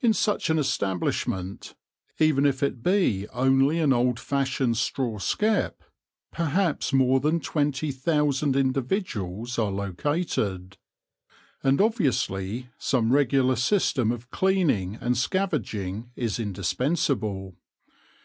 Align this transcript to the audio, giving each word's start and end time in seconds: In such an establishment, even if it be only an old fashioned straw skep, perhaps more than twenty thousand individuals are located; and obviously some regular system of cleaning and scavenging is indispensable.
In 0.00 0.12
such 0.12 0.50
an 0.50 0.58
establishment, 0.58 1.76
even 2.18 2.44
if 2.44 2.60
it 2.60 2.82
be 2.82 3.28
only 3.28 3.78
an 3.78 3.92
old 3.92 4.18
fashioned 4.18 4.76
straw 4.76 5.18
skep, 5.18 5.84
perhaps 6.32 6.92
more 6.92 7.20
than 7.20 7.38
twenty 7.38 7.92
thousand 7.92 8.56
individuals 8.56 9.56
are 9.56 9.70
located; 9.70 10.76
and 11.62 11.80
obviously 11.80 12.70
some 12.78 13.12
regular 13.12 13.54
system 13.54 14.10
of 14.10 14.28
cleaning 14.32 14.96
and 14.96 15.16
scavenging 15.16 16.10
is 16.16 16.40
indispensable. 16.40 17.54